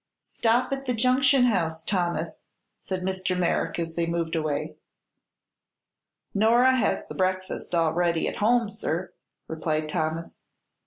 [0.25, 2.41] "Stop at the Junction House, Thomas,"
[2.79, 3.37] said Mr.
[3.37, 4.77] Merrick as they moved away.
[6.33, 9.13] "Nora has the breakfast all ready at home, sir,"
[9.47, 10.41] replied Thomas.